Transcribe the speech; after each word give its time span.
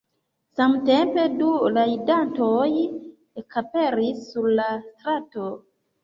Samtempe 0.59 1.25
du 1.41 1.49
rajdantoj 1.75 2.69
ekaperis 3.41 4.23
sur 4.31 4.47
la 4.61 4.65
strato. 4.87 5.45